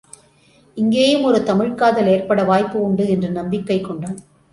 [0.75, 4.17] இங்கேயும் ஒரு தமிழ்க் காதல் ஏற்பட வாய்ப்பு உண்டு என்று நம்பிக்கை கொண்டான்.